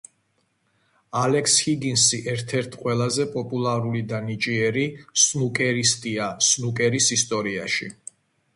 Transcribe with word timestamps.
ალექს 1.23 1.57
ჰიგინსი 1.65 2.19
ერთ-ერთ 2.33 2.77
ყველაზე 2.85 3.27
პოპულარული 3.35 4.03
და 4.13 4.23
ნიჭიერი 4.31 4.87
სნუკერისტია 5.27 6.31
სნუკერის 6.51 7.15
ისტორიაში. 7.21 7.95